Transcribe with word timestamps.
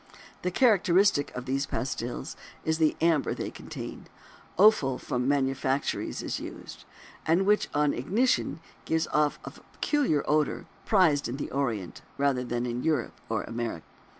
The 0.41 0.49
characteristic 0.49 1.29
of 1.35 1.45
these 1.45 1.67
pastils 1.67 2.35
is 2.65 2.79
the 2.79 2.95
amber 3.01 3.35
they 3.35 3.51
contain 3.51 4.07
(the 4.57 4.63
offal 4.63 4.97
from 4.97 5.27
manufactories 5.27 6.23
is 6.23 6.39
used) 6.39 6.85
and 7.27 7.45
which 7.45 7.69
on 7.75 7.93
ignition 7.93 8.61
gives 8.85 9.05
off 9.13 9.37
a 9.45 9.51
peculiar 9.51 10.23
odor 10.27 10.61
much 10.61 10.65
prized 10.87 11.27
in 11.29 11.37
the 11.37 11.51
Orient, 11.51 12.01
rather 12.17 12.43
than 12.43 12.65
in 12.65 12.81
Europe 12.81 13.21
or 13.29 13.43
America. 13.43 13.85